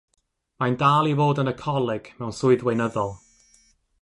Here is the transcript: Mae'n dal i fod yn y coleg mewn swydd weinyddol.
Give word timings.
Mae'n 0.63 0.77
dal 0.83 1.09
i 1.09 1.11
fod 1.19 1.43
yn 1.43 1.51
y 1.53 1.55
coleg 1.61 2.11
mewn 2.23 2.35
swydd 2.39 2.67
weinyddol. 2.71 3.15